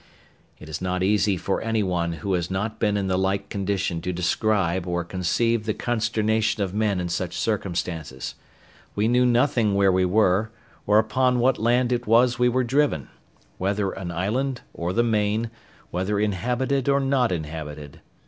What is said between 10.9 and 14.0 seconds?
upon what land it was we were driven—whether